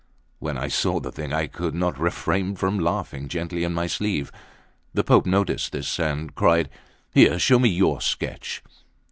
When 0.39 0.57
I 0.57 0.67
saw 0.67 0.99
the 0.99 1.11
thing, 1.11 1.31
I 1.31 1.45
could 1.45 1.75
not 1.75 1.99
refrain 1.99 2.55
from 2.55 2.79
laughing 2.79 3.27
gently 3.27 3.63
in 3.63 3.71
my 3.75 3.85
sleeve. 3.85 4.31
The 4.95 5.03
Pope 5.03 5.27
noticed 5.27 5.73
this, 5.73 5.99
and 5.99 6.33
cried: 6.33 6.71
"Here, 7.13 7.37
show 7.37 7.59
me 7.59 7.69
your 7.69 8.01
sketch!" 8.01 8.63